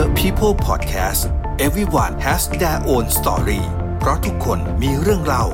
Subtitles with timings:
[0.00, 1.22] The People Podcast
[1.66, 3.62] everyone has their own story
[3.98, 5.44] เพราะทุกคนมีเรื่องเล่า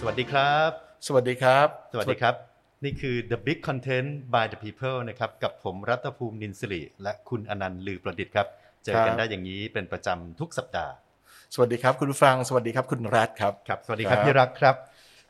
[0.00, 0.70] สวัสดีครับ
[1.06, 2.34] สวัสดีครับ สวัสดีครับ
[2.84, 8.46] นี่คือ The Big Content by the People นะครับ กับผมรัตภูมินินสิริ และคุณอนันต์ลือประดิษฐ์ครับ
[8.84, 10.92] เจอกันได้อย่างนี้เป็นประจำทุกสัปดาห์
[11.54, 14.76] สวัสดีครับคุณผู้ฟัง สวัสดีครับคุณรัฐครับ ครับ สวัสดีครับครับพี่รักครับ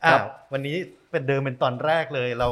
[0.05, 0.75] ครัอ้าบววันนี้
[1.11, 2.49] เป็นเดิมเป็นตอนแรกเลยเรา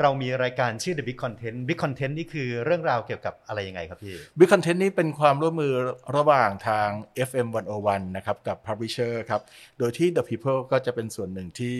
[0.00, 5.72] เรามีรายการชื่อ The Big Content Big Content นี่คือเรื่องราวเกี่ยวกับอะไรยังไงครับพี่บิ๊กคอนเทนต์นี้เป็นความร่วมมือ
[6.16, 6.88] ระหว่างทาง
[7.28, 7.48] FM
[7.82, 9.42] 101นะครับกับ Publisher ครับ
[9.78, 11.78] โดยที่ The People ก็จะเป็นส่วนหนึ่งที่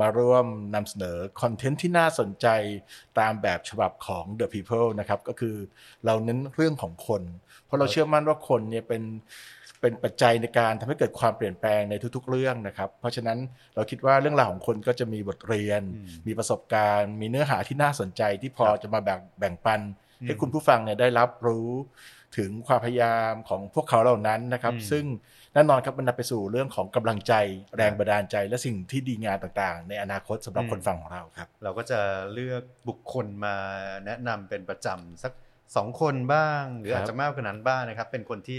[0.00, 2.46] มาร่วมนำเสนอคอนเทนต์ที่น่าสนใจ
[3.18, 5.56] ตามแบบฉบับของ The People นะครับ ก็คือ
[6.06, 7.22] เราเน้นเรื่องของคน
[7.64, 9.02] เพราะเราเชื่อมั่นว่าคนเนี่ยเป็น
[9.80, 13.38] เป็นปัจจัยในการทำให้เกิดความเปลี่ยนแปลงในทุกๆเรื่องนะครับ เพราะฉะนั้น
[13.74, 19.80] เราคิดว่าเรื่องราวของคนก็จะมีบทเรียนอืมมีประสบการณ์ มีเนื้อหาที่น่าสนใจที่พอครับจะมาแบ่งแบ่งปัน
[20.20, 21.70] อืมให้คุณผู้ฟังเนี่ยได้รับรู้
[22.38, 25.04] ถึงความพยายามของพวกเขาเหล่านั้นนะครับอืมซึ่ง
[25.54, 27.34] แน่นอนครับมันนำไปสู่เรื่องของกำลังใจ
[27.76, 32.00] แรงบันดาลใจ และสิ่งที่ดีงามต่างๆ ในอนาคตสำหรับอืมคนฟังของเราครับ เราก็จะ
[32.32, 33.56] เลือกบุคคลมา
[34.06, 35.32] แนะนำเป็นประจำสัก
[35.76, 38.58] สองคนบ้าง หรือครับอาจจะมากกว่านั้นบ้างนะครับ เป็นคนที่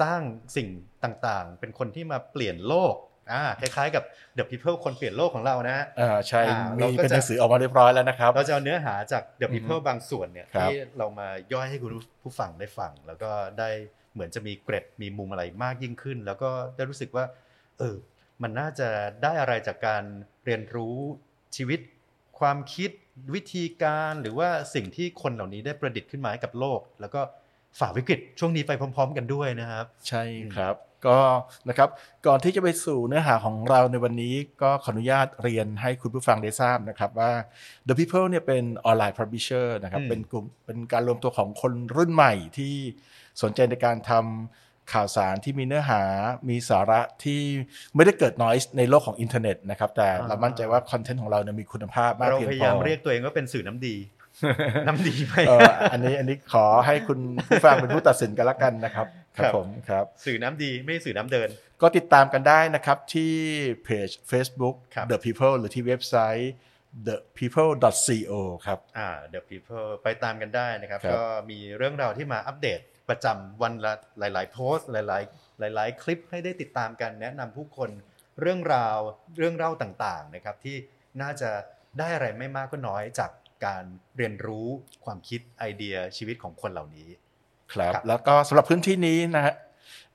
[0.00, 0.20] สร้าง
[0.56, 0.68] สิ่ง
[1.04, 2.96] ต่างๆ เป็นคนที่มาเปลี่ยนโลก
[3.32, 4.04] อ่าคล้ายๆกับ
[4.36, 13.70] The People คนเปลี่ยนโลกของเรานะฮะอ่าใช่อ่ามีเราก็เป็นจะหนังสือออกมาเรียบร้อยแล้วนะครับ เราจะเอาเนื้อหาจาก The อือฮึ People บางส่วนเนี่ยครับที่เรามาย่อยให้คุณผู้ฟังได้ฟัง แล้วก็ได้
[14.14, 17.24] เหมือนจะมีเกร็ดมีมุมอะไรมากยิ่งขึ้น แล้วก็ได้รู้สึกว่า
[17.78, 17.96] เออ
[18.42, 18.88] มันน่าจะ
[19.22, 20.04] ได้อะไรจากการ
[20.44, 20.96] เรียนรู้
[21.56, 21.80] ชีวิต
[22.40, 22.90] ความคิด
[23.34, 27.20] วิธีการหรือว่าสิ่งที่คนเหล่านี้ได้ประดิษฐ์ขึ้นมาให้กับโลก แล้วก็
[27.78, 30.22] ฝ่าวิกฤตช่วงนี้ไปพร้อม ๆ กันด้วยนะครับ ใช่
[30.56, 31.18] ครับก็
[31.68, 31.88] นะครับ
[32.26, 37.32] ก่อนที่จะไปสู่เนื้อหาของเราในวันนี้ก็ขออนุญาตเรียนให้คุณผู้ฟังได้ทราบนะครับว่า
[37.86, 42.74] The People เนี่ยเป็นออนไลน์ Publisher นะครับอืมเป็นกลุ่มเป็นการรวมตัวของคนรุ่นใหม่ที่
[43.42, 46.02] สนใจในการทำข่าวสารที่มีเนื้อหา
[46.48, 47.40] มีสาระที่
[47.94, 53.96] ไม่ได้เกิดน้อยในโลกของอินเทอร์เน็ตนะครับแต่เรามั่นใจว่า content ของเราเนี่ยมีคุณภาพมากเราเพียงพอพยายามเรียกตัวเองว่าเป็นสื่อน้ำดี
[54.86, 61.48] น้ำดีไหมเอออันนี้อันนี้ขอให้คุณผู้ฟังเป็นผู้ตัดสินกันละกันนะครับคครัรับบผมครับสื่อน้ำดีไม่ใช่สื่อน้ำเดิน
[61.82, 63.32] ก็ติดตามกันได้นะครับที่
[63.84, 66.52] เพจ Facebook ครับ The People หรือที่เว็บไซต์
[67.36, 68.32] thepeople.co
[68.66, 77.90] ครับอ่า The People ไปตามกันได้นะครับครับ ก็มีเรื่องราวที่มาอัปเดตประจำวันละหลาย ๆ โพสต์หลาย ๆ หลาย ๆ คลิปให้ได้ติดตามกันแนะนำผู้คน
[78.40, 78.98] เรื่องราว
[79.38, 80.76] เรื่องเล่าต่าง ๆ นะครับที่
[81.22, 81.50] น่าจะ
[81.98, 83.30] ได้อะไรไม่มากก็น้อยจาก
[83.64, 83.82] การ
[84.16, 84.68] เรียนรู้
[85.04, 87.08] ความคิดไอเดียชีวิตของคนเหล่านี้
[87.72, 89.54] ครับครับแล้วก็สำหรับพื้นที่นี้นะฮะ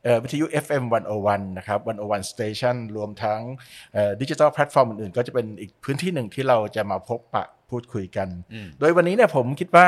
[0.03, 0.83] เอ่อวิทยุ FM
[1.21, 3.41] 101 นะครับ 101 Station รวมทั้ง
[4.21, 9.87] ดิจิทัลแพลตฟอร์มอื่นๆ ก็จะเป็นอีกพื้นที่หนึ่งที่เราจะมาพบปะพูดคุยกันอืมโดยวันนี้เนี่ยผมคิดว่า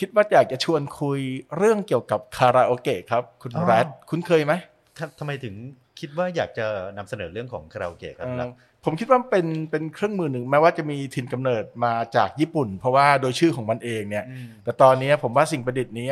[0.00, 1.20] คิดว่าอยากจะชวนคุย
[1.56, 4.52] เรื่องเกี่ยวกับคาราโอเกะครับ คุณอ๋อรัฐ คุ้นเคยไหม
[4.98, 5.54] ทำทำไมถึง
[6.00, 6.66] คิดว่าอยากจะ
[6.98, 8.50] นำเสนอเรื่องของคาราโอเกะครับเอ่อแล้ว
[8.84, 16.06] ผมคิดว่าเป็นเป็นเครื่องมือหนึ่งแม้ว่าจะมีถิ่นกำเนิดมาจากญี่ปุ่น เพราะว่าโดยชื่อของมันเองเนี่ยอืมแต่ตอนนี้ผมว่าสิ่งประดิษฐ์นี้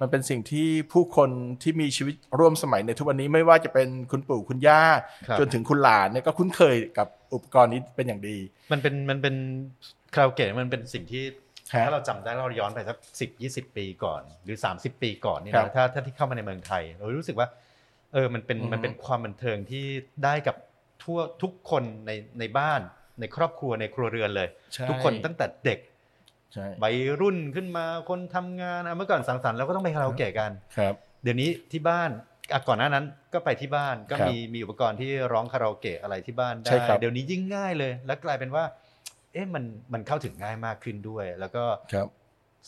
[0.00, 1.30] มันเป็นสิ่งที่ผู้คน
[1.62, 4.82] ที่มีชีวิตร่วมสมัยในทุกวันนี้ไม่ว่าจะเป็นคุณปู่คุณย่า
[5.28, 8.36] ครับจนถึงคุณหลานเนี่ยก็คุ้นเคยกับอุปกรณ์นี้เป็นอย่างดี
[8.72, 9.34] มันเป็นมันเป็น
[10.14, 11.24] คาราโอเกะมันเป็นสิ่งที่
[11.76, 17.48] ฮะถ้าเราจำได้เราย้อนไปสักสิบยี่สิบปีก่อน หรือสามสิบปีก่อนนี่ครันะบถ้าถ้าที่เข้ามาในเมืองไทย เรารู้สึกว่า
[18.12, 19.84] เออมันเป็นอือฮึมันเป็นความบันเทิงที่
[20.24, 20.56] ได้กับ
[21.02, 22.10] ทั่วทุกคนใน
[22.40, 22.80] ในบ้าน
[23.20, 25.78] ในครอบครัวในครัวเรือนเลยใช่ทุกคนตั้งแต่เด็ก
[26.54, 32.10] ใช่วัยรุ่นขึ้นมาคนทำงานอะเมื่อก่อนสังสรรค์เราก็ต้องไปคาราโอเกะกันครับ เดี๋ยวนี้ที่บ้าน
[32.52, 33.04] อะก่อนหน้านั้น
[33.34, 38.64] ก็ไปที่บ้านก็ครับมีมีอุปกรณ์ที่ร้องคาราโอเกะอะไรที่บ้านได้ใช่ครับเดี๋ยวนี้ยิ่งง่ายเลย แล้วกลายเป็นว่า
[39.32, 42.08] เอ๊ะมันมันเข้าถึงง่ายมากขึ้นด้วย แล้วก็ครับ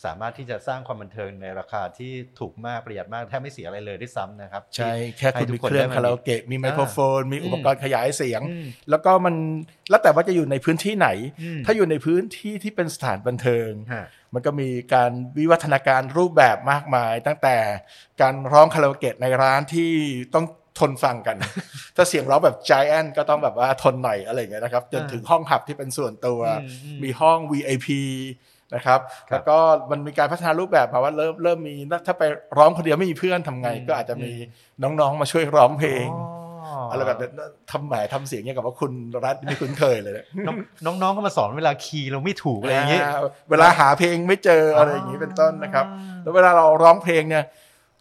[0.05, 9.35] สามารถที่จะสร้างความบันเทิงในราคาที่ถูกมากประหยัดมากแทบไม่เสียอะไรเลยด้วยซ้ำนะครับ ใช่ที่แค่คุณให้ทุมีกเครื่องได้คาราโอเกะมีไมโครโฟน มีอุปกรณ์ขยายเสียงอืมแล้วก็มัน
[9.89, 11.09] แล้วแต่ว่าจะอยู่ในพื้นที่ไหน
[11.41, 17.57] อืมถ้าอยู่ในพื้นที่ที่เป็นสถานบันเทิงฮะมันก็มีการวิวัฒนาการรูปแบบมากมาย ตั้งแต่
[18.21, 19.91] การร้องคาราโอเกะในร้านที่
[20.33, 20.45] ต้อง
[20.79, 21.37] ทนฟังกัน
[21.95, 27.87] ถ้าเสียงร้องแบบ g i แอนก็ต้องแบบว่าทนหน่อยอะไรอย่างเงี้ยนะครับ จนถึงห้องหับที่เป็นส่วนตัวอืมอืมมีห้อง VIP
[28.75, 28.99] นะครับ
[29.29, 29.57] ครับแล้วก็
[29.91, 31.75] มันมีการพัฒนารูปแบบมาว่าเริ่มเริ่มมี
[32.07, 32.23] ถ้าไป
[32.57, 34.33] ร้องคนเดียวไม่มีเพื่อนทำไงอืมก็อาจจะมี
[34.81, 37.33] อืน้องๆมาช่วยร้องเพลงอ๋ออะไรแบบนั้น
[37.71, 38.91] ทำแหมทำเสียงอย่างกับว่าคุณ
[39.25, 40.25] รัฐไม่คุ้นเคยเลยเนี่ย
[40.85, 43.19] น้องน้องๆก็มาสอนเวลาคีย์เราไม่ถูกอะไรอย่างเงี้ยอ่า
[43.49, 45.85] เวลาหาเพลงไม่เจออะไรอย่างนี้เป็นต้นนะครับ
[46.23, 47.43] แล้วเวลาเราร้องเพลงเนี่ย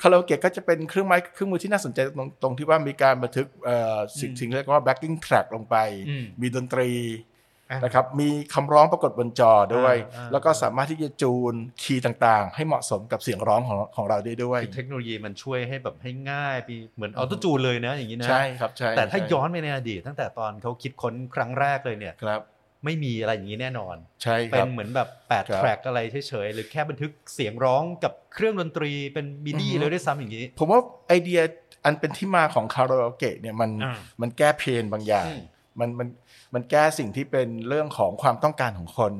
[0.02, 5.76] คาราโอเกะก็จะเป็นเครื่องไม้เครื่องมือที่น่าสนใจตรงตรงที่ว่ามีการบันทึกเอ่อสิ่งอืมสิ่งเรียกว่า backing track ลงไป
[6.08, 7.35] อืมมีดนตรีอะ
[7.84, 22.42] นะครับมีคำร้องปรากฏบนจอด้วยอ่าอ่าแล้วก็สามารถที่จะ tune key ต่างๆ ให้เหมาะสมกับเสียงร้องของของเราได้ด้วยคือเทคโนโลยีมันช่วยให้แบบให้ง่ายปีเหมือน auto-tune เลยนะอย่างนี้นะใช่ครับใช่แต่ถ้าใช่ย้อนไปในอดีตตั้งแต่ตอนเขาคิดค้นครั้งแรกเลยเนี่ยครับ
[22.84, 25.98] ไม่มีอะไรอย่างนี้แน่นอน ใช่คเป็นเหมือนแบบ8ครับ track อะไร
[26.28, 31.40] เฉยๆ หรือแค่บันทึกเสียงร้องกับเครื่องดนตรีเป็น MIDI อือฮึเลยด้วยซ้ำอย่างนี้ ผมว่าไอเดีย
[31.84, 35.32] อันเป็นที่มาของคาราโอเกะเนี่ยมันอ่ามันแก้เพนบางอย่างอื
[35.78, 36.08] มมันมัน
[36.54, 39.12] มันแก้สิ่งที่เป็นเรื่องของความต้องการของคน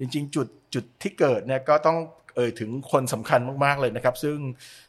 [0.00, 1.98] จริง ๆ จุดจุดที่เกิดเนี่ยก็ต้อง
[2.36, 4.36] เอ่ยถึงคนสำคัญมาก ๆ เลยนะครับ ซึ่ง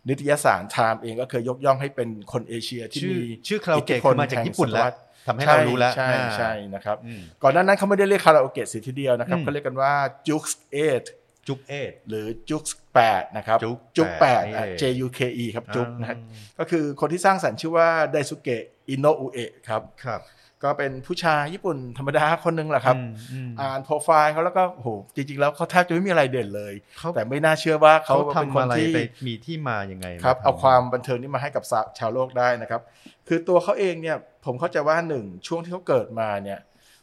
[0.07, 4.95] นิตยสารไทม์เองก็เคยยกย่องให้เป็นคนเอเชียที่ชื่อมีชื่อคาราโอเกะทธิพคืลอมาจากแห่งญี่ปุ่นแล้วศตวรรษ
[5.27, 9.93] ทำให้เรารู้แล้วใช่อ่าใช่นะครับอืมก่อนหน้านั้นเขาไม่ได้เรียกคาราโอเกะเสียทีเดียวนะครับอืมเขาเรียกกันว่า
[10.27, 11.03] จุกส์เอท
[11.47, 20.21] จุกเอ็ดหรือจุกส์แปดนะครับจุ๊กจุกแปดนี่เอง J U K E ครับจุกนะฮะอ่าก็คือคนที่สร้างสรรค์ชื่อว่าไดซุเกะอิโนอุเอะครับครับ
[20.63, 32.81] ก็เป็นผู้ชายญี่ปุ่นธรรมดาคนหนึงแหละครับอืมอืมอ่านโปรไฟล์เขาแล้วก็โหจริง ๆ แล้วเขาแทบจะไม่มีอะไรเด่นเลยเขาแต่ไม่น่าเชื่อว่าเขาเขาเป็นทำคนอะไรที่ไปมีที่มายังไงครับทำเอาความบันเทิงนี้มาให้กับสาชาวโลกได้นะครับ
[33.27, 36.59] คือตัวเขาเองเนี่ยผมเข้าใจว่าหนึ่งช่วงที่เขาเกิดมาเนี่ย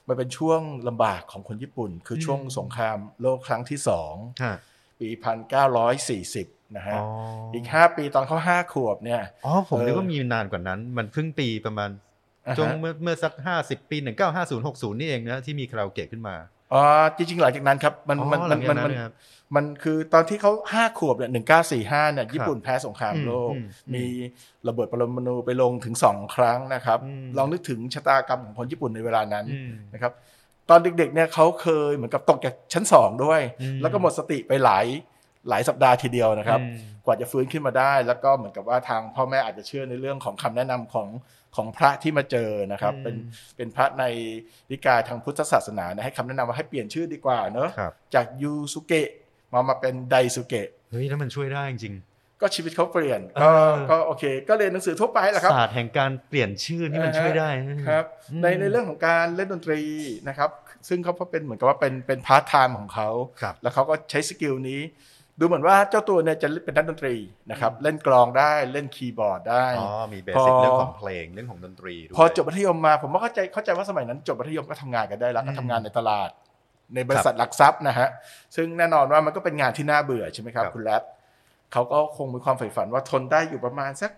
[0.08, 4.56] มันเป็นช่วงลำบากของคนญี่ปุ่น คือช่วงสงครามโลกครั้งที่สองฮะ
[5.00, 6.46] ปีพันเก้าร้อยสี่สิบ
[6.76, 7.06] นะฮะอ๋อ
[7.54, 12.07] อีกห้าปีตอนเขาห้าขวบเนี่ยอ๋อผมเออนึกว่ามีนานกว่านั้น มันเพิ่งปีประมาณอ่าฮะ
[12.58, 16.36] จงเมื่อเมื่อสักห้าสิบปีหนึ่งเก้าห้าศูนย์หกศูนย์นี่เองนะที่มีคาราโอเกะขึ้นมา
[16.72, 16.82] อ๋อ
[17.16, 19.12] จริงๆหลังจากนั้นครับ มันอ๋อมันหลัมันงจากมันนั้นมันนะครับ
[19.56, 24.04] มันคือตอนที่เขาห้าขวบเนี่ยหนึ่งเก้าสี่ห้าเนี่ยญี่ปุ่นแพ้สงครามโลกอืมอืมมี
[24.68, 30.12] ระเบิดปรมาณูไปลงถึงสองครั้งนะครับอืมลองนึกถึงชะตากรรมของคนญี่ปุ่นในเวลานั้นอืมนะครับ
[30.68, 34.86] ตอนเด็กๆเนี่ยเขาเคยเหมือนกับตกจากชั้นสองด้วยอืมแล้วก็หมดสติไปหลาย
[35.48, 41.08] หลายสัปดาห์ทีเดียวนะครับอืมกว่าจะฟื้นขึ้นมาได้ แล้วก็เหมือนกับว่าทางพ่อแม่อาจจะเชื่อในเรื่องของคำแนะนำของ
[41.56, 43.16] ของพระที่มาเจอนะครับอืมเป็น
[43.56, 44.04] เป็นพระใน
[44.70, 49.08] นิกายทางพุทธศาสนานะให้คำแนะนำว่าให้เปลี่ยนชื่อดีกว่าเนอะครับจากยูสุเกะ
[49.52, 51.94] มามาเป็นไดสุเกะเฮ้ยแล้วมันช่วยได้จริง
[52.40, 57.48] ก็ชีวิตเขาเปลี่ยนเอก็อก็โอเค ก็เรียนหนังสือทั่วไปแหละครับศาสตร์แห่งการเปลี่ยนชื่อนี่มันช่วยได้
[57.88, 59.80] ครับอืมในในเรื่องของการเล่นดนตรี
[60.28, 60.50] นะครับ
[60.88, 63.08] ซึ่งเขาก็เป็นเหมือนกับว่าเป็นเป็นพาร์ทไทม์ของเขา
[63.42, 64.80] ครับแล้วเขาก็ใช้ skill นี้
[65.40, 67.14] ดูเหมือนว่าเจ้าตัวเนี่ยจะเป็นนักดนตรี
[67.50, 76.29] นะครับเล่นกลองได้เล่นคีย์บอร์ดได้อ๋อมี basic พอเรื่องของเพลงเรื่องของดนตรีด้วยพอจบมัธยมมาผมว่าเข้าใจเข้าใจว่าสมัยนั้น จบมัธยมก็ทำงานกันได้แล้วก็ทำงานในตลาด
[76.94, 78.08] ในบริษัทหลักทรัพย์นะฮะ
[78.56, 81.02] ซึ่งแน่นอนว่ามันก็เป็นงานที่น่าเบื่อใช่ไหมครับครับคุณแรด
[81.73, 84.11] เขาก็คงมีความใฝ่ฝันว่าทนได้อยู่ประมาณสัก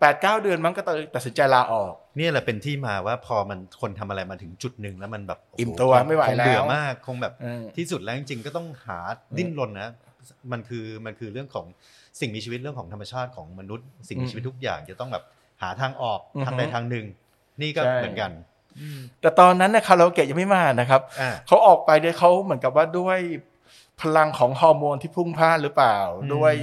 [0.00, 8.98] แปดเก้าเดือนมั้งก็เลยตัดสินใจลาออกเนี่ยแหละเป็นที่มาว่าพอมันคนทำอะไรมาถึงจุดหนึ่งแล้วมันแบบโโอิ่มตัวไม่ไหวคงเบื่อแล้วมากคงแบบเออที่สุดแล้วจริงๆก็ต้องหา
[9.38, 9.90] ดิ้นรนนะ
[10.52, 11.66] มันคือมันคือเรื่องของ
[12.20, 15.24] สิ่งมีชีวิตเรื่องของธรรมชาติของมนุษย์ สิ่งมีชีวิตทุกอย่างจะต้องแบบ
[15.62, 17.06] หาทางออกอือฮึทางใดทางหนึ่ง
[17.60, 18.30] นี่ก็ใช่เหมือนกัน
[19.20, 23.18] แต่ตอนนั้นเนี่ยคาราโอเกะยังไม่มานะครับอ่าเขาออกไปเนี่ยเขาเหมือนกับว่าด้วย
[24.00, 26.54] พลังของฮอร์โมนที่พุ่งพล่านหรือเปล่าอืมด้วย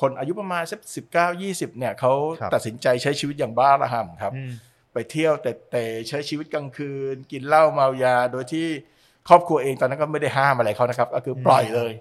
[0.00, 4.52] คนอายุประมาณสักสิบเก้ายี่สิบเนี่ยเขาครับตัดสินใจใช้ชีวิตอย่างบ้าระห่ำครับอืม
[4.92, 8.66] ไปเที่ยวแต่แต่ใช้ชีวิตกลางคืน กินเหล้าเมายาโดยที่
[9.28, 11.92] ครอบครัวเองตอนนั้นก็ไม่ได้ห้ามอะไรเขานะครับ ก็คือปล่อยเลย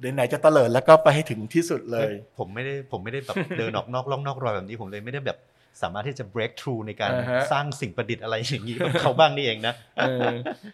[0.00, 5.38] เดี๋ยวไหนจะเตลิดแล้วก็ไปให้ถึงที่สุดเลย ผมไม่ได้ผมไม่ได้แบบเดินออกนอกร่องนอกรอยแบบนี้ผมเลยไม่ได้แบบ
[5.82, 10.26] สามารถที่จะ break through ในการอ่าฮะสร้างสิ่งประดิษฐ์อะไรอย่างนี้แบบเขาบ้างนี่เองนะเออ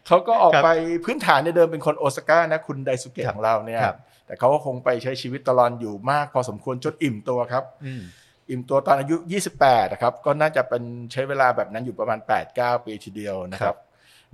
[0.06, 0.70] เขาก็ออกครับไป
[1.04, 8.02] พื้นฐานเนี่ยเดิมเป็นคนโอซาก้านะคุณไดสุเกะครับของเราเนี่ยครับแต่เขาก็คงไปใช้ชีวิตตลอดอยู่มากพอสมควรจนอิ่มตัวครับอืม
[8.50, 9.16] อิ่มตัวตอนอายุ
[9.54, 12.18] 28นะครับก็น่าจะเป็นใช้เวลาแบบนั้นอยู่ประมาณ
[12.52, 13.80] 8-9 ปีทีเดียวนะคครัรับบ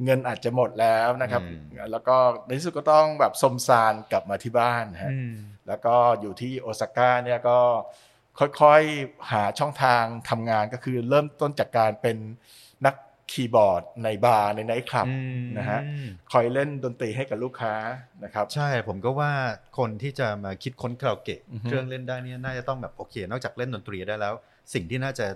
[0.04, 1.54] เงินอาจจะหมดแล้วนะครับอื
[1.84, 2.16] มแล้วก็
[2.46, 5.34] ในที่สุดก็ต้องแบบสมซานกลับมาที่บ้านฮะอืม
[5.68, 7.58] แล้วก็อยู่ที่โอซาก้าเนี่ยก็
[8.60, 12.16] ค่อยๆหาช่องทางทำงานก็คือเริ่มต้นจากการเป็น
[12.86, 12.94] นัก
[13.32, 15.80] คีย์บอร์ดในบาร์ในไนท์คลับอืมนะฮะ
[16.32, 17.74] คอยเล่นดนตรีให้กับลูกค้า
[18.24, 19.32] นะครับ ใช่ผมก็ว่า
[19.78, 24.34] คนที่จะมาคิดค้นคาราโอเกะอือฮึเครื่องเล่นได้เนี่ยน่าจะต้องแบบโอเค นอกจากเล่นดนตรีได้แล้ว
[24.74, 25.26] สิ่งที่น่าจะ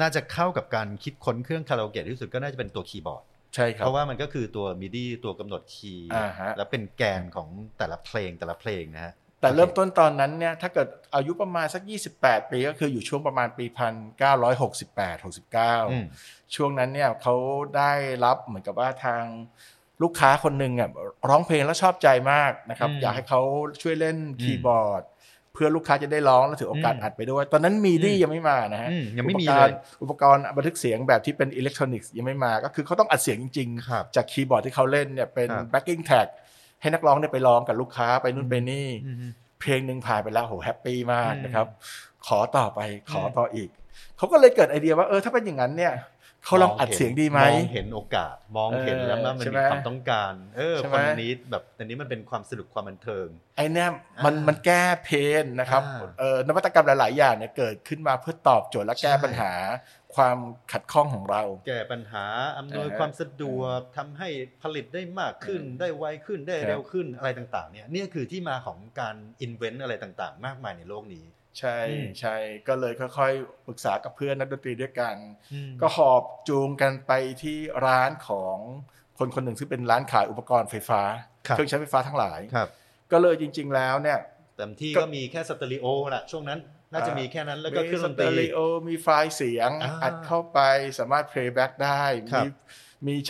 [0.00, 11.82] น่าจะเข้ากับการคิดค้นเครื่องคาราโอเกะที่สุดก็น่าจะเป็นตัวคีย์บอร์ด ใช่ครับเพราะว่ามันก็คือตัว MIDI ตัวกำหนดคีย์อ่าฮะแล้วเป็นแกนของแต่ละเพลงแต่ละเพลงนะฮะแต่เริ่มต้นตอนนั้นเนี่ยถ้าเกิดอายุประมาณสัก
[12.16, 13.80] 28 ปีก็คืออยู่ช่วงประมาณปี 1968
[15.92, 17.34] อืม69 ช่วงนั้นเนี่ยเขา
[17.76, 17.92] ได้
[18.24, 19.24] รับเหมือนกับว่าทาง
[20.02, 20.90] ลูกค้าคนหนึ่งอะ
[21.28, 23.40] ร้องเพลงแล้วชอบใจมากนะครับอืมอยากให้เขา
[23.82, 25.02] ช่วยเล่นอืมคีย์บอร์ด
[25.54, 36.28] เพื่อลูกค้าจะได้ร้องและถือโอกาสอืมอัดไปด้วย ตอนนั้นมีดี้อืมยังไม่มานะฮะอืมยังไม่มีอุปกเลรยณ์อุปกรณ์บันทึกเสียงแบบที่เป็นอิเล็กทรอนิกส์ยังไม่มาก็คือเขาต้องอัดเสียงจริงครับๆจากคีย์บอร์ดที่เขาเล่นเนี่ยเป็นครับ backing track
[36.80, 39.16] ให้นักร้องเนี่ยไปร้องกับลูกค้าไปนู่นไปนี่อืม
[39.60, 41.66] เพลงหนึ่งผ่านไปแล้วโห happy มากอืมนะครับ
[42.26, 42.80] ขอต่อไป
[43.12, 43.68] ขออมต่ออีก
[44.18, 45.92] เขาก็เลยเกิดไอเดียว่าเออถ้าเป็นอย่างนั้นเนี่ย
[46.44, 53.88] เขาลองอัดเสียงดีไหมมองเห็นโอกาสมองเห็นเออแล้วว่ามันใช่มีไหมความต้องการ เออใช่ไหคมนนี้แบบอันนี้มันเป็นความสนุกความบันเทิงไอ้เนี่ย
[54.24, 55.10] มันอ่ามัมันแก้เพ
[55.42, 59.52] นนะครับอ่าเออนวัตกรรมหลาย ๆ อย่างเนี่ยเกิดขึ้นมาเพื่อตอบโจทย์และแก้ใช่ปัญหา
[60.14, 60.38] ความ
[60.72, 62.24] ขัดข้องของเรา แก้ปัญหา
[62.58, 64.28] อำนวยอ่าฮะความสะดวกทำให้
[64.62, 71.24] ผลิตได้มากขึ้นอืมได้ไวขึ้นได้ครับเร็วขึ้นอะไรต่าง ๆ เนี่ยนี่คือที่มาของการinvent อะไรต่าง ๆ มากมายในโลกนี้
[71.58, 72.36] ใช่อืมใช่
[72.68, 75.16] ก็เลยค่อยๆปรึกษากับเพื่อนนักดนตรีด้วยกัน
[75.52, 78.56] อืมก็หอบจูงกันไปที่ร้านของ
[79.18, 81.02] คนคนหนึ่งซึ่งเป็นร้านขายอุปกรณ์ไฟฟ้า
[81.46, 82.68] ครับเครื่องใช้ไฟฟ้าทั้งหลายครับ
[83.12, 84.18] ก็เลยจริง ๆ แล้วเนี่ย
[84.56, 86.58] เต็มที่ก็ก็มีแค่สเตอริโอแหละช่วงนั้น
[86.92, 90.58] น่าจะมีแค่นั้นแล้วก็เครื่องดนสตเตอริโอมีไฟล์เสียงอ่าอัดเข้าไป
[90.98, 92.50] สามารถ playback ได้ครัมีบมีมี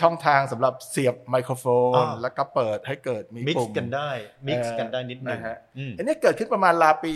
[0.01, 4.09] ช่องทางสำหรับเสียบไมโครโฟนอ่าแล้วก็เปิดให้เกิดมีปุ่มมิกซ์กันได้
[4.47, 7.11] มิกซ์กันได้นิดนึงนะฮะอืมอันนี้เกิดขึ้นประมาณราวปี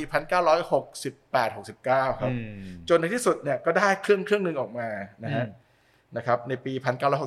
[1.07, 4.89] 1968-69 ครับอืมจนในที่สุดเนี่ยก็ได้เครื่องเครื่องหนึ่งออกมา
[5.23, 5.65] นะฮะอืม
[6.17, 6.73] นะครับในปี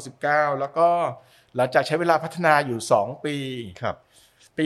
[0.03, 0.89] 1969 แล้วก็
[1.57, 3.37] หลังจากใช้เวลาพัฒนาอยู่ 2 ปี
[3.83, 3.97] ครับ
[4.59, 4.65] ปี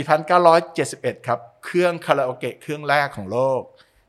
[0.63, 3.61] 1971 ครับ เครื่องคาราโอเกะเครื่องแรกของโลก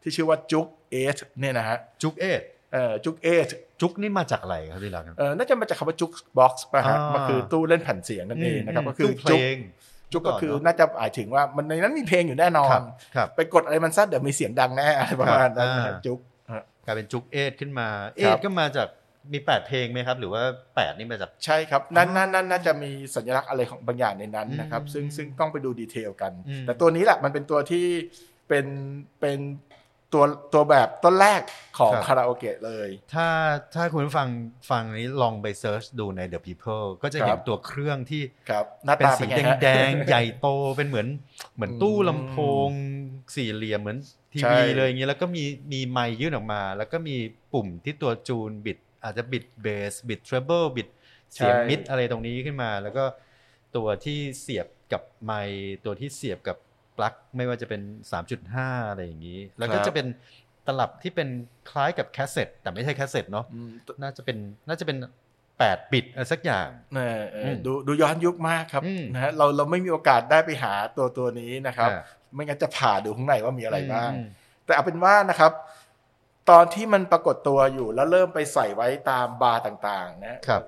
[0.02, 2.55] ที่ชื่อว่า Juke Eight เนี่ยนะฮะ Juke Eight เอ่อ
[3.06, 3.48] Juke Eight
[3.82, 12.84] Juke นี่มาจากอะไรครับที่รักครับเอ่อน่าจะมาจากคำว่า jukebox ป่ะฮะอ่ามัมันคือตู้เล่นแผ่นเสียงนั่นเองนะครับมก็คือตู้เพล juke juke ก็คือเมื่อก่อนเนอะน่าจะหมายถึงว่ามันในนั้นมีเพลงอยู่แน่นอนครับ
[13.16, 16.20] ครับไปกดอะไรมันซะเดี๋ยวมีเสียงดังแน่อะไรประมาณนั้นนะครัฮะ juke
[16.52, 18.88] ฮะกลายเป็น Juke Eight ขึ้นมา eight ครับก็มาจาก
[19.34, 20.44] มีแปดเพลงไหมครับ หรือว่า
[20.76, 27.86] แปดนี่มาจากใช่ครับนั่นนั่นนั่นน่าจะมีสัญลักษณ์อะไรของบางอย่างในนั้นนะครับอืมซึ่งซึ่งต้องไปดู detail กันอืมแต่ตัวนี้แหละมันเป็นตัวที่
[28.50, 28.66] เป็น
[29.22, 29.40] เป็น
[30.16, 31.42] ตัวตัวแบบต้นแรก
[31.78, 33.28] ของครับคาราโอเกะเลย ถ้า
[33.76, 34.28] ถ้าคุณผู้ฟัง
[34.72, 41.08] ฟังนี้ลองไป search ดูใน The People ก็จะเห็ครับตัวเครื่องที่ครับหน้าเป็นตาสีเป็นไงฮะแดงๆใหญ่โตเป็นเหมือน
[41.56, 42.36] เหมือนอืมตู้ลำโพ
[42.68, 42.70] ง
[43.36, 43.98] สี่เหลี่ยมเหมือน
[44.34, 47.16] ทีวีใช่เลยอย่างเงี้ยแล้วก็มีมีไมค์ยื่นออกมา แล้วก็มี
[47.54, 50.88] ปุ่มที่ตัวจูนบิด อาจจะบิดเบสบิด treble บิด
[51.34, 53.04] เสียง mid อะไรตรงนี้ขึ้นมา แล้วก็
[53.76, 56.58] ตัวที่เสียบกับไมค์ตัวที่เสียบกับ
[56.98, 57.82] ปลั๊กไม่ว่าจะเป็น
[58.36, 60.08] 3.5 อะไรอย่างนี้ แล้วก็จะเป็น
[60.68, 61.30] ตลับที่เป็น
[61.70, 63.70] คล้ายกับแคสเซ็ตแต่ไม่ใช่แคสเซ็ตเนาะอืม
[64.02, 64.38] น่าจะเป็น
[64.68, 64.98] น่าจะเป็น
[65.46, 72.02] 8 bit อะไรสักอย่างเออเอออมดูดูย้อนยุคมากครับอืมนะฮะเราเราไม่มีโอกาสได้ไปหาตัวตัวนี้นะครับอ่า
[72.34, 74.28] ไม่งั้นจะผ่าดูข้างในว่ามีอะไรบ้างอืม
[74.66, 75.52] แต่เอาเป็นว่านะครับ
[76.50, 80.62] ตอนที่มันปรากฏตัวอยู่แล้วเริ่มไปใส่ไว้ตามบาร์ต่างๆ นะครับ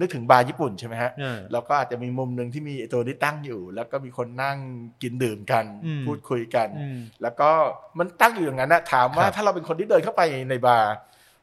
[0.00, 4.58] นึกถึงบาร์ญี่ปุ่นใช่ไหมฮะอ่าแล้วก็อาจจะมีมุมหนึ่งที่มีไอ้ตัวนี้ตั้งอยู่ แล้วก็มีคนนั่ง
[5.02, 7.50] กินดื่มกันอืมพูดคุยกันอืมแล้วก็
[7.98, 10.94] มันตั้งอยู่อย่างนั้นนะถามว่าครับถ้าเราเป็นคนที่เดินเข้าไปในบาร์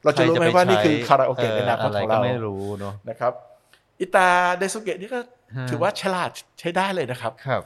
[0.04, 3.34] เราจะรู้ไหมว่านี่คือคาราโอเกะในอนาคตอะไรของก็เราไม่รู้เนาะนะครับ
[4.00, 5.20] อิตาเดซุเกะนี่ก็
[5.56, 7.62] ฮะถือว่าฉลาดใช้ได้เลยนะครับครับ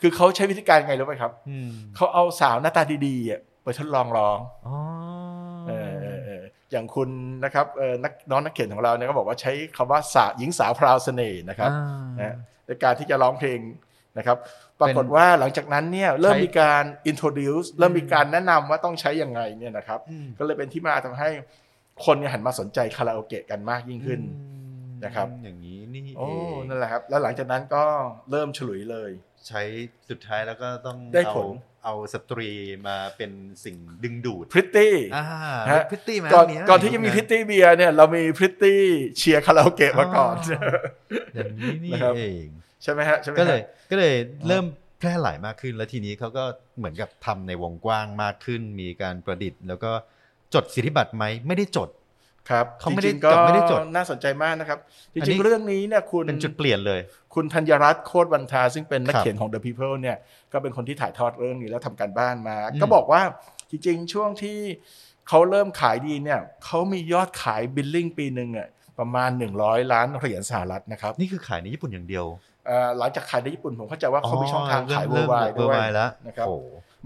[0.00, 5.21] คือเขาใช้วิธีการไงรู้ไหมครับอืมเขาเอาสาวหน้าตาดีๆอะไปทดลองร้องอ๋อเออเอ
[6.72, 7.10] อเอออย่างคุณ
[7.44, 12.36] นะครับเออนักน้องนักเขียนของเราเนี่ยก็บอกว่าใช้คำว่าสาวหญิงสาวพราวเสน่ห์นะครับอ่านะ
[12.66, 13.60] ในการที่จะร้องเพลง
[14.18, 14.36] นะครับ
[14.80, 21.28] ปรากฏว่าหลังจากนั้นเนี่ยเริ่มใช้มีการ introduce เริ่มมีการแนะนำว่าต้องใช้ยังไงเนี่ยนะครับอืมก็เลยเป็นที่มาทำให้
[22.04, 24.44] คนเนี่ยหันมาสนใจคาราโอเกะกันมากยิ่งขึ้นอื
[24.88, 26.32] มนะครับ อย่างนี้นี่โอ้เอ
[26.64, 27.84] งนั่นแหละครับ แล้วหลังจากนั้นก็
[28.30, 29.10] เริ่มฉลุยเลย
[29.48, 29.62] ใช้
[30.10, 31.48] สุดท้ายแล้วก็ต้องได้เอาผล
[31.84, 32.50] เอาสตรี
[32.86, 33.30] มาเป็น
[33.64, 35.24] สิ่งดึงดูดพริตตี้อ่า
[35.70, 38.82] ฮะพริตตี้ไหมก่อนเลยก่อนที่จะมีพริตตี้เบียร์เนี่ยเรามีพริตตี้
[39.18, 40.62] เชียร์คาราโอเกะมาก่อนอ๋อ
[41.34, 42.46] อย่างนี้นี่นะครับเอง
[42.82, 43.60] ใช่ไหมฮะใช่ไหมฮะก็เลย
[43.90, 44.14] ก็เลย
[44.48, 44.64] เริ่ม
[44.98, 46.44] แพร่หลายมากขึ้น แล้วทีนี้เขาก็
[46.78, 49.92] เหมือนกับทำในวงกว้างมากขึ้น มีการประดิษฐ์ แล้วก็
[50.54, 51.88] จดสิทธิบัตรไหมไม่ได้จด
[52.50, 54.78] ครับเขาไม่ได้จริงๆก็กลับไม่ได้จดน่าสนใจมากนะครับ
[55.14, 57.00] อันนี้ริงๆ เรื่องนี้เนี่ยคุณเป็นจุดเปลี่ยนเลย
[57.34, 60.16] คุณธัญรัตน์โคตรวันทา ซึ่งเป็นนักครับเขียนของ The People เนี่ย
[60.52, 63.22] ก็เป็นคนที่ถ่ายทอดเรื่องนี้แล้วทำการบ้านมาอืมก็บอกว่า
[63.70, 64.58] จริงๆ ช่วงที่
[65.28, 68.68] เขาเริ่มขายดีเนี่ยเขามียอดขายบิลลิ่งปีหนึ่งอะ
[68.98, 69.30] ประมาณ
[69.60, 72.24] 100 ล้านเหรียญสหรัฐนะครับ นี่คือขายในญี่ปุ่นอย่างเดียว
[72.66, 76.54] เอ่อหลังจากขายในญี่ปุ่นผมเข้าใจว่าเขามีช่องทางขายเริ่ม worldwide เริ่มด้วย worldwide แล้วนะครับโอ้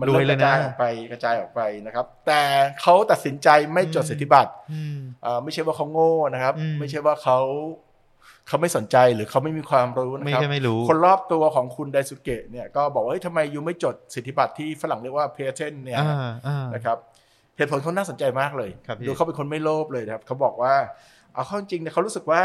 [0.00, 2.42] มันรเริ่วยมเลกยระนะจายออกไปกระจายออกไปนะครับ แต่
[2.82, 7.38] เขาตัดสินใจไม่จดสิทธิบัตรอืมเอ่อไม่ใช่ว่าเขาโง่นะครับอืมไม่ใช่ว่าเขา
[8.48, 16.96] เขาไม่สนใจหรือเขาไม่มีความรู้นะไม่ครับใช่ไม่รู้ คนรอบตัวของคุณไดสุเกะเนี่ยก็บอกว่าเฮ้ยทำไมยูไม่จดสิทธิบัตรที่ฝรั่งเรียกว่าเพเทนเนี่ยอ่าอ่านะครับ
[17.56, 20.74] เหตุผลเขาน่าสนใจมากเลยครับพี่ดูเขาเป็นคนไม่โลภเลยนะครับเขาบอกว่า
[21.34, 22.42] เอาเข้าจริงเนี่ยเขารู้สึกว่า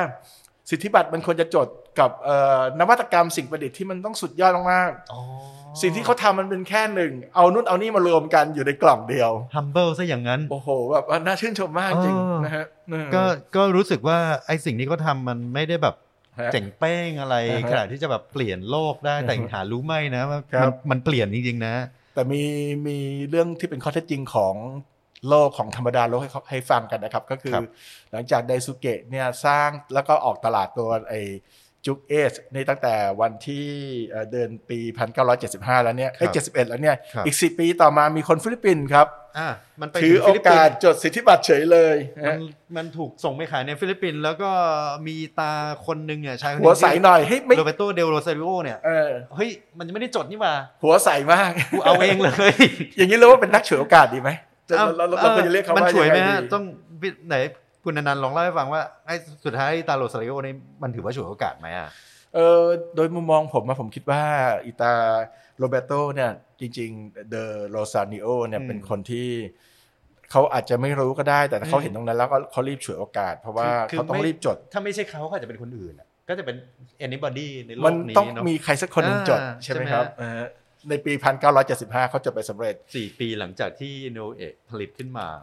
[0.70, 1.68] สิทธิบัตรมันควรจะจด
[2.00, 13.24] กับเอ่อนวัตกรรมสิ่งประดิษฐ์ที่มันต้องสุดยอดมากอ๋อๆ สิ่งที่เขาทำมันเป็นแค่หนึ่ง เอานู่นเอานี่มารวมกันอยู่ในกล่องเดียว humble ซะอย่างนั้น โอ้โหแบบว่าน่าชื่นชมมากจริงเออนะฮะเออก็
[13.56, 15.96] ก็รู้สึกว่าไอ้สิ่งที่เขาทำมันไม่ได้แบบ
[16.40, 21.76] ฮะเจ๋งเป้งอะไรอ่าฮะขนาดที่จะแบบเปลี่ยนโลกได้แต่หารู้ไหมนะว่าครับมันมันเปลี่ยนจริงๆนะ
[22.16, 22.42] แต่มี
[22.88, 22.98] มี
[23.30, 24.56] เรื่องที่เป็นข้อเท็จจริงของ
[25.30, 27.64] โลกของธรรมดาโลกให้เขาให้ฟังกันนะครับ ก็คือครับ
[28.12, 31.16] หลังจากไดซุเกะเนี่ยสร้างแล้วก็ออกตลาดตัวไอ
[31.86, 33.66] Juke Eight นี่ตั้งแต่วันที่
[34.10, 34.80] เอ่อเดือนปี
[35.32, 39.08] 1975 แล้วเนี่ยเอ้ยครับ71 แล้วเนี่ยครับอีก 10 ปีต่อมามีคนฟิลิปปินส์ครับ
[39.40, 39.50] อ่า
[39.82, 42.36] มันไปถือถึงโอฟิลิปปิกาสนส์จดสิทธิบัตรเฉยเลยมันฮะ
[42.76, 44.52] มันถูกส่งไปขายในฟิลิปปินส์แล้วก็
[45.08, 45.52] มีตา
[45.86, 52.54] คนหนึ่งเนี่ยชายคนหัวใสหน่อยเฮ้ยไม่โรเบโตเดลโรซาริโอเนี่ยเออเฮ้ยมันยังไม่ได้จดนี่หว่าหัวใสมากกูเอาเองเลย
[52.98, 54.30] อย่างนี้เรียกว่าเป็นนักฉวยโอกาสดีไหม
[54.70, 56.64] จะเราเราเราควรจะเรียกเขามันว่าฉวยไหมงงฮะดีต้อง
[57.02, 57.36] พี่ไหน
[57.84, 61.90] คุณอนันต์ลองเล่าให้ฟังว่าไอ้สุดท้ายตาโรซาริโอนี่มันถือว่าฉวยโอกาสไหมอะ
[62.36, 62.62] เออ
[62.96, 64.24] โดยมุมมองผมอะผมคิดว่า
[64.66, 64.94] อิตา
[65.58, 69.30] โรเบโตเนี่ยจริงๆเดลโรซาริโอเนี่ยอืมเป็นคนที่
[70.32, 76.58] เขาอาจจะไม่รู้ก็ได้ แต่ถ้าเขาอืมเห็นตรงนั้นแล้วก็เขารีบฉวยโอกาส เพราะว่าคือเขาต้องไม่รีบจด ถ้าไม่ใช่เขาก็อาจจะเป็นคนอื่นอะก็จะเป็น
[77.06, 80.42] anybody ในโลกนี้มันต้องเนาะมีใครสักคนหนึ่งจดอ่าใช่ไหมใช่ไหมครับฮะเออ
[80.90, 81.14] ในปี
[81.62, 85.40] 1975 เขาจดไปสำเร็จสี่ปีหลังจากที่อิโนะอุเอะผลิตขึ้นมาอ่า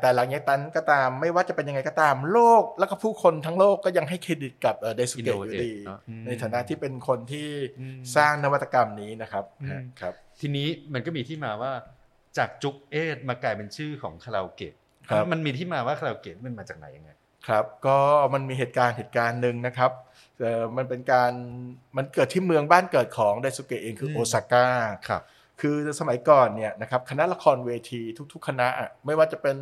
[0.00, 7.48] แต่หลังจากนั้นก็ตามไม่ว่าจะเป็นยังไงก็ตามโลกแล้วก็ผู้คนทั้งโลกก็ยังให้เครดิตกับไดซุเกะอยู่ดีเนอะอืมในฐานะที่เป็นคนที่
[7.80, 11.72] อืมสร้างนวัตกรรมนี้นะครับอืมครับ ทีนี้มันก็มีที่มาว่า
[12.38, 14.74] จากจุกเอสมากลายเป็นชื่อของคาราโอเกะ
[15.08, 17.10] ครับมันมีที่มาว่าคาราโอเกะมันมาจากไหนยังไง
[17.46, 17.98] ครับก็
[18.34, 19.90] มันมีเหตุการณ์เหตุการณ์หนึ่งนะครับ
[20.40, 21.32] เอ่อมันเป็นการ
[21.96, 24.66] มันเกิดที่เมืองบ้านเกิดของไดซุเกะเองคือมโอซาก้า
[25.08, 25.22] ครับ
[25.60, 28.00] คือสมัยก่อนเนี่ยนะครับคณะละครเวที
[28.32, 29.56] ทุก ๆ คณะอะไม่ว่าจะเป็น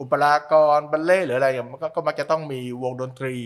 [0.00, 3.36] อุปรากรบัลเล่ต์หรืออะไรอย่างมันก็ก็มักจะต้องมีวงดนตรี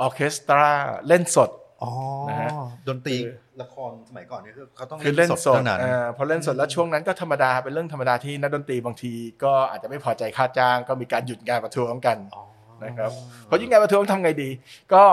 [0.00, 0.68] ออร์เคสตรา
[1.08, 1.50] เล่นสด
[1.82, 1.90] อ๋อ
[2.28, 2.50] นะฮะ
[2.88, 9.12] ดนตรีคือละครสมัยก่อนนี่คือเขาต้องคือเล่นสดเท่านั้นอ่าพอเล่นสดแล้วช่วงนั้นก็ธรรมดาเป็นเรื่องธรรมดาที่นักดนตรีบางที
[9.44, 12.44] ก็อาจจะไม่พอใจค่าจ้าง ก็มีการหยุดงานประท้วงกันอ๋อ
[12.84, 13.10] นะครับ
[13.48, 14.50] พอยิ่งงานประท้วงทำไงดี
[14.92, 15.04] ก็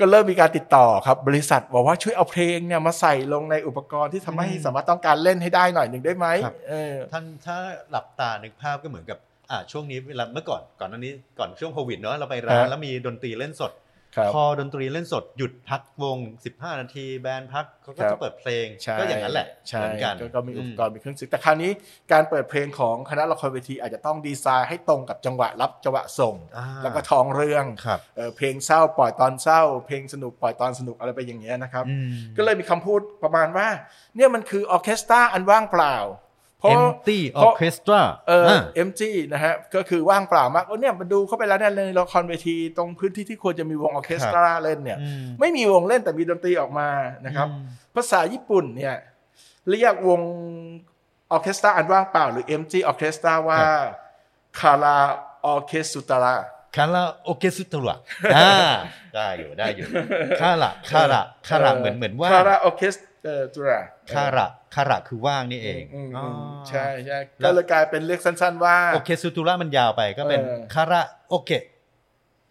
[0.00, 7.56] ก็เริ่มมีการติดต่อครับบริษัทบอกว่าช่วยเอาเพลงเนี่ยมาใส่ลงในอุปกรณ์ที่ทำให้อืมสามารถต้องการเล่นให้ได้หน่อยหนึ่งได้ไหมครับเออท่านถ้า
[7.90, 9.18] หลับตานึกภาพก็เหมือนกับ
[9.50, 13.89] อ่าช่วงนี้เวลาเมื่อก่อนก่อนหน้านี้ก่อนช่วงโควิดเนาะเราไปร้านฮะแล้วมีดนตรีเล่นสดครับ
[14.34, 16.18] พอดนตรีเล่นสดหยุดพักวง
[16.50, 21.70] 15 นาที band พักเขาก็ครับจะเปิดเพลงใช่ก็อย่างนั้นแหละใช่เหมือนกันก็ก็มีอุปกรณ์มีเครื่องเสียงแต่คราวนี้
[22.12, 33.68] การเปิดเพลงของคณะละครเวทีอาจจะต้องดีไซน์ให้ตรงกับจังหวะรับจังหวะส่งอ่าแล้วก็ท้องเรื่องครับเอ่อเพลงเศร้าปล่อยตอนเศร้า เพลงสนุกปล่อยตอนสนุกอะไรไปอย่างเงี้ยนะครับอืมก็เลยมีคำพูดประมาณว่า
[34.16, 35.96] เนี่ยมันคือออร์เคสตราอันว่างเปล่า
[36.60, 46.88] เพราะ Empty เพราะ Orchestra เอออ่าเอ็มจีนะฮะก็คือว่างเปล่ามากแล้วเนี่ยมาดูเข้าไปแล้วเนี่ยในละครเวทีตรงพื้นที่ที่ควรจะมีวงออร์เคสตราเล่นเนี่ยอืมไม่มีวงเล่นแต่มีดนตรีออกมา
[47.26, 48.96] นะครับอืมภาษาญี่ปุ่นเนี่ย
[49.70, 50.22] เรียกวง
[51.32, 53.60] ออร์เคสตราอันว่างเปล่าหรือ MG ออร์เคสตราว่า
[54.60, 54.96] คารา
[55.46, 56.34] ออร์เคสตรา
[56.76, 57.96] คาราโอเกะสุตระ
[58.36, 58.52] อ่า
[59.14, 59.86] ได้อยู่ได้อยู่
[60.40, 62.94] คาระคาระคาระเหมือนเหมือนว่าคาราออร์เคส
[63.24, 63.26] ต
[63.66, 63.80] รา
[64.14, 66.26] คาระคาระคือว่างนี่เองอืมอ๋อ
[66.68, 71.64] ใช่ใช่แล้ก็วเลยกลายเป็นเรียกสั้น ๆ ว่าโอเคสุตุระมันยาวไปก็เป็นเออคาราโอเกะ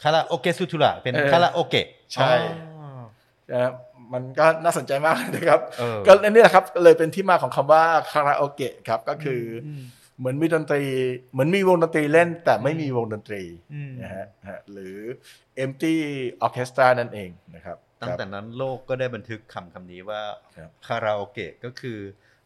[0.04, 2.32] คาราโอเกะสุตุระเป็นเออคาราโอเกะใช่
[2.80, 3.02] อ๋อ
[3.52, 3.72] นะ
[4.14, 9.84] มันก็น่าสนใจมากนะครับเออก็นี่แหละครับเลยเป็นที่มาของคำว่าคาราโอเกะครับก็คืออม
[10.20, 10.84] เหมือนมีดนตรี
[11.32, 14.98] เหมือนมีวงดนตรีเล่น แต่ไม่มีวงดนตรีอืมนะฮะฮะหรือ
[15.64, 15.94] empty
[16.46, 20.22] orchestra นั่นเองนะครับ ตั้งแต่นั้นโลกก็ได้บันทึกคำคำนี้ว่า
[20.58, 22.00] ครับคาราโอเกะก็คือ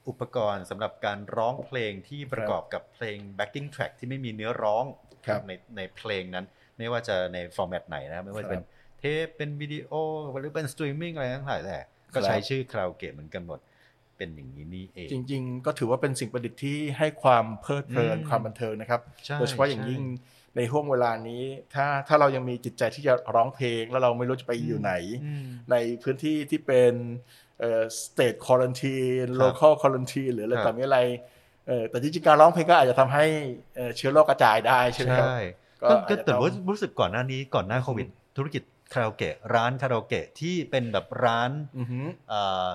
[0.07, 4.85] อุปกรณ์สำหรับการร้องเพลงที่ประกอบกับเพลง backing track ที่ไม่มีเนื้อร้อง
[5.27, 6.45] ครับในในเพลงนั้น
[6.77, 8.63] ไม่ว่าจะใน format ไหนนะ ไม่ว่าจะเป็น
[8.99, 9.91] เทปเป็นวิดีโอ
[10.37, 13.59] หรือเป็นสตรีมมิ่งอะไรทั้งหลายแหละก็ใช้ชื่อคาราโอเกะเหมือนกันหมด
[14.17, 20.03] เป็นอย่างนี้นี่เอง จริง ๆ ก็ถือว่าเป็นสิ่งประดิษฐ์ที่ให้ความเพลิดเพลินอืมความบันเทิงนะครับใช่โดยเฉพาะอย่างใช่ยิ่ง
[20.57, 21.43] ในห่วงเวลานี้
[21.75, 26.93] ถ้าถ้าเรายังมีจิตใจที่จะร้องเพลง แล้วเราไม่รู้จะไปอยู่ไหนอืมในพื้นที่ที่เป็น
[27.59, 30.99] เอ่อ state quarantine ครับ local quarantine หรืออะไรครับต่อมีอะไร
[31.67, 33.25] เอ่อแต่จริงๆการร้องเพลงก็อาจจะทำให้
[33.75, 35.37] เอ่อเชื้อโรคกระจายได้ใช่ไหมครับใช่
[35.81, 38.63] ก็ก็อาจก็จะแต่ต้องว่ารู้สึกก่อนหน้านี้ก่อนหน้าโควิด ธุรกิจ
[38.93, 42.67] คาราโอเกะร้านคาราโอเกะที่เป็นแบบร้านอือหือเอ่อ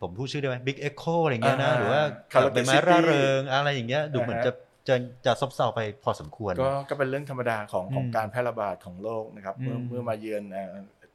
[0.00, 4.52] ผมพูดชื่อได้ไหม Big Echo อะไรเงี้ยนะอ่าหรือว่า Karaoke เป็นไม้ City ร่าเริงอะไรอย่างเงี้ยดูเหมือนอ่าฮะจะ
[4.88, 4.94] จะ
[5.26, 10.68] จะซบเซาไปพอสมควร ก็ก็เป็นเรื่องธรรมดาของของอืมการแพร่ระบาดของโรคนะครับเมื่ออืมเมื่อมาเยือนเอ่อ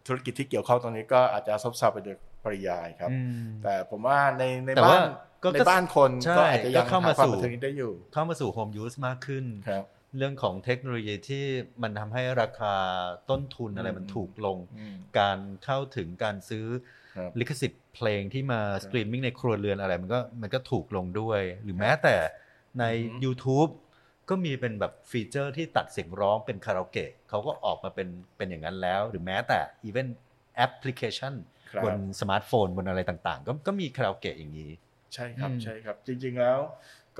[0.07, 5.09] ธุรกิจที่เกี่ยวข้องตรงนี้ก็อาจจะซบเซาไปโดยปริยายครับอืมแต่ผมว่าในในแต่บ้าว่าน
[5.43, 9.83] ก็ในบ้านคนใช่ก็อาจจะยังก็เข้ามาหาความสู่บันเทิงนี้ได้อยู่ เข้ามาสู่ Home Use มากขึ้นครับ
[10.17, 11.45] เรื่องของเทคโนโลยีที่
[11.81, 12.75] มันทำให้ราคา
[13.29, 16.65] ต้นทุนอะไรอืมมันถูกลงอืมการเข้าถึงการซื้อ
[17.15, 22.15] ครับลิขสิทธิ์เพลงที่มาสตรีมมิ่งในครัวเรือนอะไร มันก็มันก็ถูกลงด้วย หรือแม้แต่
[22.79, 23.71] ในอือฮึ YouTube
[24.29, 30.07] ก็มีเป็นแบบฟีเจอร์ที่ตัดเสียงร้องเป็นคาราโอเกะเขาก็ออกมาเป็นเป็นอย่างนั้นแล้ว หรือแม้แต่ even
[30.55, 31.33] แอปพลิเคชัน
[31.71, 34.71] ครับบนสมาร์ทโฟนบนอะไรต่างๆ ก็ก็มีคาราโอเกะอย่างนี้
[35.13, 36.59] ใช่ครับอืมใช่ครับ จริงๆแล้ว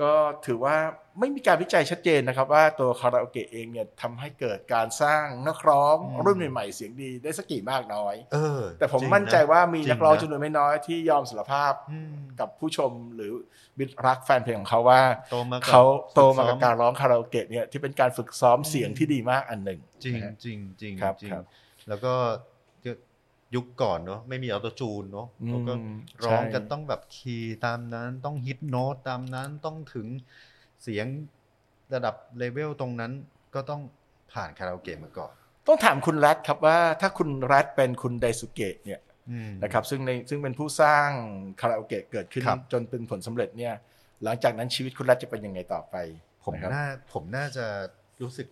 [0.00, 0.12] ก็
[0.46, 0.76] ถือว่า
[1.18, 13.32] ไม่มีการวิจัยชัดเจนนะครับ ว่าตัวคาราโอเกะเองเนี่ยทำให้เกิดการสร้างนักร้องอืมรุ่นใหม่ๆเสียงดีได้สักกี่มากน้อยเออแต่ผมจริงะมั่นใจว่ามีจรินักร้องะจำนวนไม่น้อยที่ยอมสารภาพอืมกับผู้ชมหรือ
[13.78, 15.00] มิตรรักแฟนเพลงของเขาว่า
[15.30, 15.82] โตมากับเขา
[16.14, 21.44] โตมากับฝึซ้อมการร้องคาราโอเกะเนี่ยที่เป็นการฝึกซ้อมเสียงที่ดีมากอันหนึ่งจริงนะฮะจริงจริงครับจริงครับ
[21.88, 22.14] แล้วก็
[23.54, 25.72] ยุคก่อนเนาะไม่มี autotune เนาะอืมแล้วก็
[26.24, 30.06] ร้องใช่กันต้องแบบคีย์ตามนั้นต้องฮิตโน้ตตามนั้นต้องถึง
[30.82, 31.06] เสียง
[31.94, 33.12] ระดับเลเวลตรงนั้น
[33.54, 33.80] ก็ต้อง
[34.32, 35.32] ผ่านคาราโอเกะมาก่อน
[35.66, 41.08] ต้องถามคุณรัฐครับว่าถ้าคุณรัฐเป็นคุณไดสุเกะเนี่ยอืมนะครับซึ่งในซึ่งเป็นผู้สร้าง
[41.60, 43.74] คาราโอเกะเกิดขึ้นครับจนเป็นผลสำเร็จเนี่ย
[44.24, 45.96] หลังจากนั้นชีวิตคุณรัฐจะเป็นยังไงต่อไป
[46.44, 47.66] ผมนะครับน่าผมน่าจะ
[48.22, 48.46] รู้สึก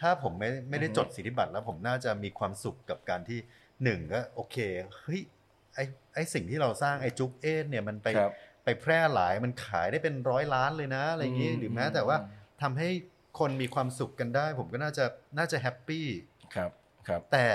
[0.00, 3.38] ถ้าผมไม่ไม่ได้อือฮึจดสิทธิบัตรแล้วผมน่าจะมีความสุขกับการที่
[3.84, 4.56] หนึ่งก็โอเค
[5.00, 5.20] เฮ้ย
[5.74, 5.78] ไอ
[6.14, 8.32] ไอสิ่งที่เราสร้างไอจุกเอทเนี่ยมันไปครับ
[8.64, 12.16] ไปแพร่หลายมันขายได้เป็นร้อยล้านเลยนะอะไรอย่างนี้อืมหรือแม้แต่ว่า
[12.62, 12.88] ทำให้
[13.38, 15.04] คนมีความสุขกันได้ ผมก็น่าจะ
[15.38, 16.06] น่าจะแฮปปี้
[16.54, 16.70] ครับ
[17.08, 17.46] ครับแต่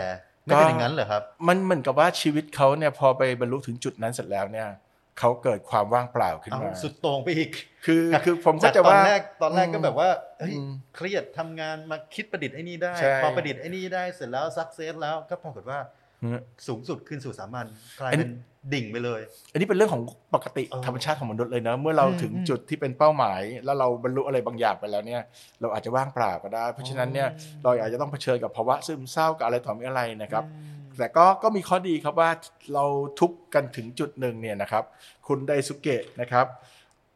[0.43, 4.67] ไม่เป็นอย่างนั้นเหรอครับ มันเหมือนกับว่าชีวิตเขาเนี่ยพอไปบรรลุถึงจุดนั้นเสร็จแล้วเนี่ย
[5.19, 7.51] เขาเกิดความว่างเปล่าขึ้นเอามาสุดโต่งไปอีก
[7.85, 15.79] คือคือผมก็จากจะตอนว่าแรกตอนแรกก็แบบว่าเฮ้ยอืมเครียดทำงานมาคิดประดิษฐ์ไอ้นี่ได้ใช่พอประดิษฐ์ไอ้นี่ได้เสร็จแล้วสักเซสแล้วก็ปรากฏว่า
[16.23, 17.65] อืมสูงสุดขึ้นสู่สามัญ
[17.99, 18.31] กลายอันเป็น
[18.73, 19.21] ดิ่งไปเลย
[19.51, 20.03] อันนี้เป็นเรื่องของ
[20.35, 25.21] ปกติเออธรรมชาติของมนุษย์เลยนะเมื่อเราอืมถึงอืมจุดที่เป็นเป้าหมาย แล้วเราบรรลุอะไรบางอย่างไปแล้วเนี่ย
[25.61, 32.29] เราอาจจะว่างเปล่าก็ได้ เพราะฉะนั้นเนี่ยอ๋อเราอาจจะต้องเผชิญกับภาวะซึมเศร้ากับอะไรต่อมีอะไรนะครับอืม แต่ก็ก็มีข้อดีครับว่า
[32.73, 32.85] เรา
[33.19, 34.83] ทุกข์กันถึงจุดหนึ่งเนี่ยนะครับ
[35.27, 36.45] คุณไดสุเกะนะครับ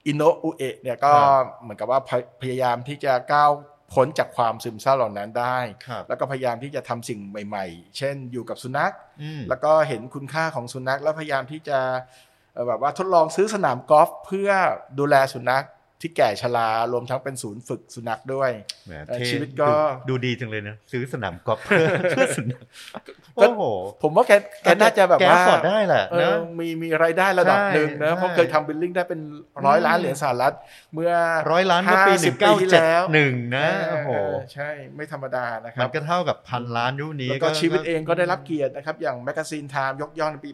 [0.06, 3.52] อิโนะอุเอะเนี่ยก็ครับเหมือนกับว่าพยพยายามที่จะก้าว
[3.94, 11.80] พ้นจากความซึมเศร้าเหล่านั้นได้ครับแล้วก็พยายามที่จะทำสิ่งใหม่ ๆ เช่นอยู่กับสุนัขอืมแล้วก็เห็นคุณค่าของสุนัข แล้วพยายามที่จะ
[12.54, 14.50] เอ่อแบบว่าทดลองซื้อสนามกอล์ฟเพื่อ
[15.00, 15.66] ดูแลสุนัข
[16.02, 18.52] ที่แก่ชรารวมทั้งเป็นศูนย์ฝึกสุนัขด้วย
[18.88, 19.74] แหมเอ่อเท่ชีวิตก็ดู
[20.10, 22.64] ดูดีจังเลยนะซื้อสนามกอล์ฟเพื่อเพื่อสุนัข
[23.08, 23.62] ก็โอ้โห
[24.02, 24.32] ผมว่าแก
[24.64, 29.20] แกน่าจะแบบว่าแกฟอร์ดได้แหละเอนะอมีมีรายได้ระดับหนึ่งนะใช่เพราะเคยทำบิลลิ่งได้เป็น
[29.66, 30.54] ร้อยล้านเหรียญสหรัฐ
[30.94, 31.12] เมื่อ
[31.52, 34.12] ร้อยล้านเมื่อปีหนึ่ง50เก้าที่เจ็ดแล้วหนึ่งนะเโอ้โห
[34.54, 40.50] ใช่ไม่ธรรมดานะคมัรันบก็เท่ากับพันล้านยุคนี้แล้วก็ชีวิตเองก็ได้รับเกียรตินะครับอย่างแมกกาซีนไทม์ยกย่องในปี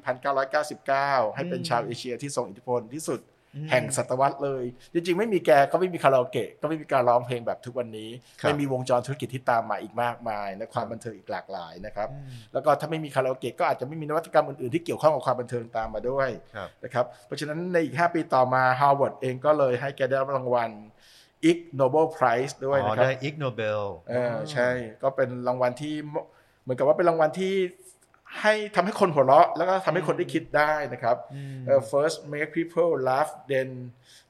[0.65, 3.32] 1999 ให้เป็นชาวเอเชียที่ทรงอิทธิพลที่สุดอืม
[3.71, 4.63] แห่งศตวรรษเลย
[4.93, 8.09] จริงๆ ไม่มีแกก็ไม่มีคาราโอเกะก็ไม่มีการร้องเพลงแบบทุกวันนี้
[8.41, 20.71] ครับไม่มีวงจรธุรกิจที่ตามมาอีกมากมายและความบันเทิงอีกหลากหลายนะครับอืมแล้วก็ถ้าไม่มีคาราโอเกะก็อาจจะไม่มีนวัตกรรมอื่นๆที่เกี่ยวข้องกับความบันเทิงตามมาด้วยครับนะครับเพราะฉะนั้นในอีก 5 ปีต่อมา Harvard เองก็เลยให้แกได้รับรางวัล
[21.49, 24.69] Ig Nobel Prize ด้วยอ๋อนะครับได้ Ig Nobel เออใช่
[25.03, 26.25] ก็เป็นรางวัลที่เหมาะ
[26.63, 27.53] เหมือนกับว่าเป็นรางวัลที่
[28.41, 33.69] ให้ทำให้คนหัวเราะ แล้วก็ทำให้คนได้คิดได้นะครับอืมเอ่อ first make people laugh then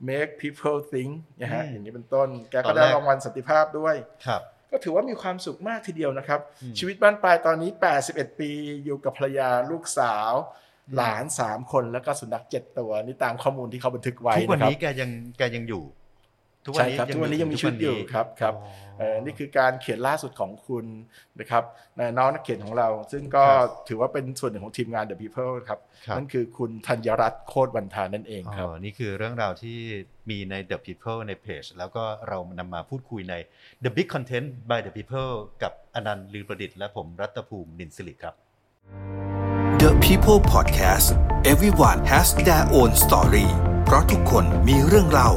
[0.09, 1.11] make people think
[1.41, 3.95] นะฮะอืมอย่างนี้เป็นต้น แกตก็อนแรกได้รางวัลสันติภาพด้วย
[4.27, 7.71] ครับก็ถือว่ามีความสุขมากทีเดียวนะครับอืมชีวิตบ้านปลายตอนนี้
[8.05, 8.49] 81 ปี
[8.85, 10.31] อยู่กับภรรยาลูกสาว
[10.95, 15.83] หลาน 3 คนแล้วก็สุนัข7ตัวนี่ตามข้อมูลที่เขาบันทึกไว้ทุกวันนะครับนี้แกยังแกยังอยู่
[16.65, 20.85] ทุกวันใช่นี้ครับทุกวันนี้ยังมีชีวิตอยู่ครับครับอ๋อเอ่อนี่คือการเขียนล่าสุดของคุณ
[21.39, 21.63] นะครับ
[22.17, 29.77] น้องนักเขียนของเรา ซึ่งก็ครับถือว่าเป็นส่วนหนึ่งของทีมงาน The People ครับครับนั่นคือคุณธัญรัตน์โคตรวันทานั่นเองครับอ๋อนี่คือเรื่องราวที่
[30.29, 33.35] มีใน The People ในเพจแล้วก็เรานำมาพูดคุยใน
[33.83, 35.31] The Big Content by The People
[35.63, 38.35] กับอนันต์ลือประดิษฐ์และผมรัตภูมินินสิริครับ
[39.81, 41.07] The People Podcast
[41.51, 43.47] Everyone has their own story
[43.85, 45.31] เพราะทุกคนมีเรื่องเล่า